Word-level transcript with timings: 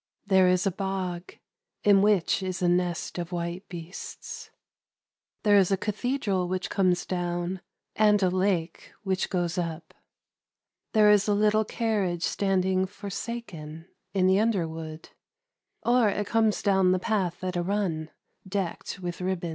There 0.25 0.47
is 0.47 0.65
a 0.65 0.71
bog 0.71 1.35
in 1.83 2.01
which 2.01 2.41
is 2.41 2.63
a 2.63 2.67
nest 2.67 3.19
of 3.19 3.31
white 3.31 3.69
bea 3.69 3.89
l'h. 3.89 4.47
athedral 5.45 6.47
which 6.49 6.71
conies 6.71 7.05
down, 7.05 7.61
and 7.95 8.23
a 8.23 8.31
hike 8.31 8.93
which 9.03 9.31
up. 9.59 9.93
There 10.93 11.11
is 11.11 11.25
.1 11.27 11.37
little 11.37 11.65
carriage 11.65 12.23
standing 12.23 12.87
forsaken 12.87 13.89
in 14.11 14.25
the 14.25 14.39
under 14.39 14.67
wood; 14.67 15.09
or 15.83 16.09
it 16.09 16.29
(Dines 16.31 16.63
down 16.63 16.93
the 16.93 16.97
path 16.97 17.43
at 17.43 17.55
a 17.55 17.61
run. 17.61 18.09
decked 18.49 18.97
with 19.01 19.17
nbl>. 19.19 19.49